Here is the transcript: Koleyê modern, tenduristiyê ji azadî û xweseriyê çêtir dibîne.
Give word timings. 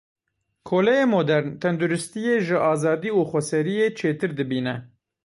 Koleyê 0.69 1.05
modern, 1.15 1.47
tenduristiyê 1.61 2.37
ji 2.45 2.57
azadî 2.71 3.11
û 3.19 3.21
xweseriyê 3.29 3.87
çêtir 3.99 4.31
dibîne. 4.39 4.75